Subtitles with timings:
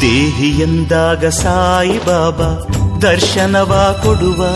[0.00, 2.66] ದೇಹಿ ಎಂದಾಗ ಸಾಯಿ ಬಾಬಾ,
[3.02, 4.46] ದರ್ಶನವ ಕೊಡುವ.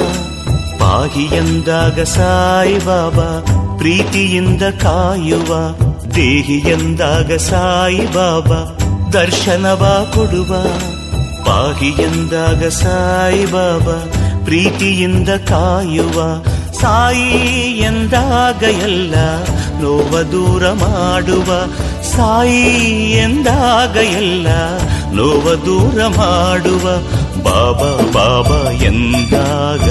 [0.79, 3.45] ಪಾಹಿ ಎಂದಾಗ ಸಾಯಿ ಬಾಬಾ,
[3.79, 5.73] ಪ್ರೀತಿಯಿಂದ ಕಾಯುವ.
[6.15, 8.79] ದೇಹಿ ಎಂದಾಗ ಸಾಯಿ ಬಾಬಾ,
[9.13, 10.63] ದರ್ಶನವ ಕೊಡುವ.
[11.45, 14.13] ಪಾಹಿ ಎಂದಾಗ ಸಾಯಿ ಬಾಬಾ,
[14.45, 16.45] ಪ್ರೀತಿಯಿಂದ ಕಾಯುವ.
[16.81, 17.31] ಸಾಯಿ
[17.79, 19.15] ಎಂದಾಗ ಎಲ್ಲ
[19.81, 21.67] ನೋವ ದೂರ ಮಾಡುವ.
[22.03, 24.47] ಸಾಯಿ ಎಂದಾಗ ಎಲ್ಲ
[25.15, 26.85] ನೋವ ದೂರ ಮಾಡುವ
[27.43, 29.87] ಬಾಬಾ ಬಾಬಾ ಎಂದಾಗ,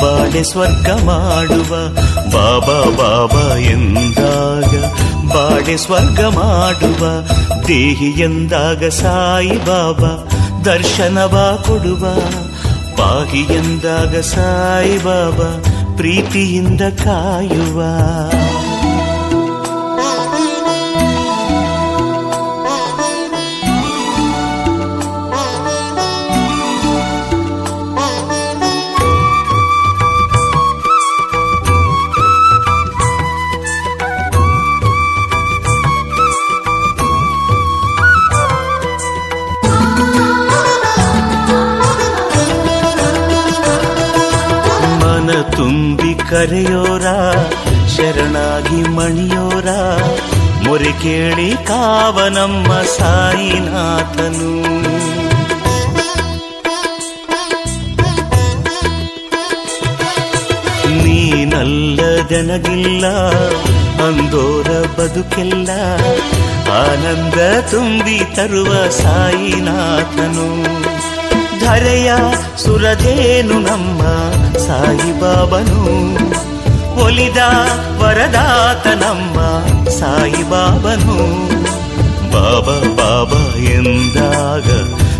[0.00, 1.72] ಬಾಳೆ ಸ್ವರ್ಗ ಮಾಡುವ
[2.32, 4.72] ಬಾಬಾ ಬಾಬಾ ಎಂದಾಗ,
[5.28, 7.02] ಬಾಳೆ ಸ್ವರ್ಗ ಮಾಡುವ
[7.68, 10.28] ದೇಹಿ ಎಂದಾಗ ಸಾಯಿ ಬಾಬಾ
[10.64, 12.04] ದರ್ಶನವ ಕೊಡುವ
[12.96, 15.62] ಪಾಹಿ ಎಂದಾಗ ಸಾಯಿ ಬಾಬಾ,
[15.96, 17.80] ಪ್ರೀತಿಯಿಂದ ಕಾಯುವ.
[46.34, 47.06] ಕರೆಯೋರ,
[47.88, 49.68] ಶರಣಾಗಿ ಮಣಿಯೋರ,
[50.64, 54.54] ಮೊರೆ ಕೇಳಿ ಕಾವ ನಮ್ಮ ಸಾಯಿನಾಥನು.
[61.04, 63.06] ನೀನಲ್ಲದೆನಗಿಲ್ಲ,
[64.06, 65.70] ಅಂದೋರ ಬದುಕೆಲ್ಲ,
[66.82, 70.64] ಆನಂದ ತುಂಬಿ ತರುವ ಸಾಯಿನಾಥನು.
[71.74, 72.12] ಧರೆಯ
[72.64, 74.02] ಸುರದೇನು ನಮ್ಮ
[74.58, 75.80] ಸಾಯಿಬಾಬನು
[77.04, 77.36] ಒಲಿದ
[77.98, 79.40] ವರದಾತ ನಮ್ಮ
[79.88, 81.16] ಸಾಯಿಬಾಬನು
[82.32, 84.66] ಬಾಬಾ ಬಾಬಾ ಎಂದಾಗ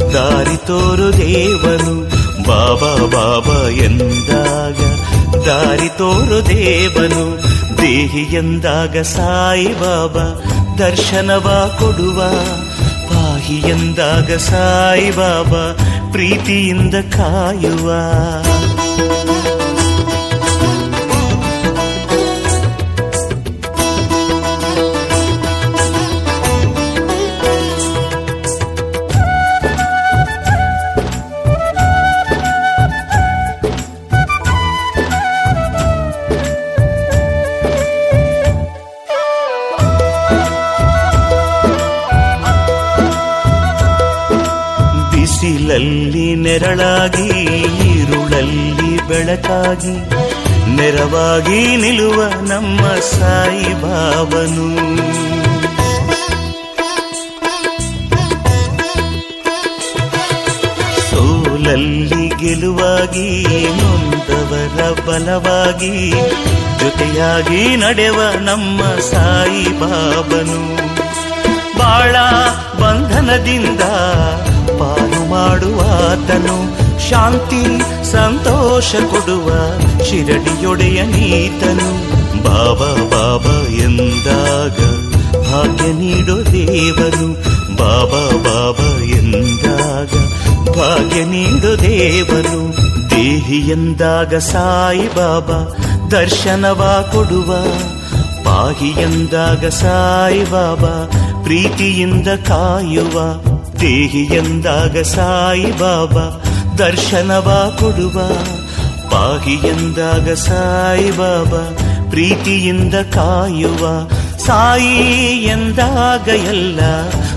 [0.02, 2.02] ದಾರಿ ತೋರು ದೇವನು.
[2.48, 4.76] ಬಾಬಾ ಬಾಬಾ ಎಂದಾಗ
[5.38, 7.42] ದಾರಿ ತೋರು ದೇವನು.
[7.82, 10.42] ದೇಹಿ ಎಂದಾಗ ಸಾಯಿ ಬಾಬಾ
[10.78, 12.20] ದರ್ಶನವ ಕೊಡುವ.
[13.08, 15.76] ಪಾಹಿ ಎಂದಾಗ ಸಾಯಿ ಬಾಬಾ
[16.14, 17.88] ಪ್ರೀತಿಯಿಂದ ಕಾಯುವ
[45.74, 47.28] ಬಿಸಿಲಲ್ಲಿ ನೆರಳಾಗಿ
[47.86, 49.94] ഇരുಳಲ್ಲಿ ಬೆಳಕಾಗಿ,
[50.76, 52.18] ನೆರವಾಗಿ ನಿಲ್ಲುವ
[52.48, 54.68] ನಮ್ಮ ಸಾಯಿ ಬಾಬನು
[61.10, 63.28] ಸೋಲಲ್ಲಿ ಗೆಲುವಾಗಿ,
[63.78, 65.94] ನೊಂದವರ ಬಲವಾಗಿ,
[66.80, 70.60] ಜೊತೆಯಾಗಿ ನಡೆವ ನಮ್ಮ ಸಾಯಿ ಬಾಬನು
[71.78, 72.14] ಬಾಳ
[72.80, 73.82] ಬಂಧನದಿಂದ
[76.14, 76.58] ಮಾಡುವಾತನು
[77.08, 77.62] ಶಾಂತಿ,
[78.12, 79.48] ಸಂತೋಷ ಕೊಡುವ
[80.04, 81.90] ಶಿರಡಿಯೊಡೆಯ ನೀತನು.
[82.42, 84.76] ಬಾಬಾ ಬಾಬಾ ಎಂದಾಗ
[85.52, 87.32] ಭಾಗ್ಯ ನೀಡೋ ದೇವನು.
[87.76, 90.12] ಬಾಬಾ ಬಾಬಾ ಎಂದಾಗ
[90.68, 92.76] ಭಾಗ್ಯ ನೀಡೋ ದೇವನು.
[93.10, 95.76] ದೇಹಿ ಎಂದಾಗ ಸಾಯಿ ಬಾಬಾ
[96.10, 97.54] ದರ್ಶನವ ಕೊಡುವ.
[98.44, 101.10] ಪಾಹಿ ಎಂದಾಗ ಸಾಯಿ ಬಾಬಾ
[101.42, 103.14] ಪ್ರೀತಿಯಿಂದ ಕಾಯುವ.
[103.80, 106.42] ದೇಹಿ ಎಂದಾಗ ಸಾಯಿ ಬಾಬಾ,
[106.78, 108.28] ದರ್ಶನವ ಕೊಡುವ.
[109.10, 111.76] ಪಾಹಿ ಎಂದಾಗ ಸಾಯಿ ಬಾಬಾ,
[112.10, 114.08] ಪ್ರೀತಿಯಿಂದ ಕಾಯುವ.
[114.46, 116.80] ಸಾಯಿ ಎಂದಾಗ ಎಲ್ಲ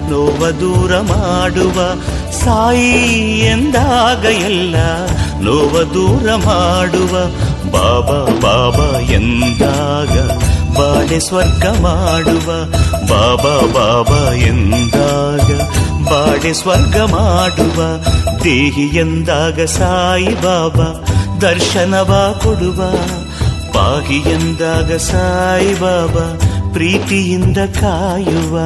[0.10, 1.96] ನೋವ ದೂರ ಮಾಡುವ.
[2.32, 4.76] ಸಾಯಿ ಎಂದಾಗ ಎಲ್ಲ
[5.42, 7.26] ನೋವ ದೂರ ಮಾಡುವ.
[7.72, 10.32] ಬಾಬಾ ಬಾಬಾ ಎಂದಾಗ
[10.78, 12.66] ಬಾಳೆ ಸ್ವರ್ಗ ಮಾಡುವ.
[13.08, 15.27] ಬಾಬಾ ಬಾಬಾ ಎಂದಾಗ
[16.18, 18.04] ಕಾಪಾಡೆ ಸ್ವರ್ಗ ಮಾಡುವ,
[18.44, 21.06] ದೇಹಿ ಎಂದಾಗ ಸಾಯಿ ಬಾಬಾ,
[21.42, 22.92] ದರ್ಶನವ ಕೊಡುವ.
[23.74, 26.40] ಪಾಹಿ ಎಂದಾಗ ಸಾಯಿ ಬಾಬಾ,
[26.74, 28.60] ಪ್ರೀತಿಯಿಂದ ಕಾಯುವ.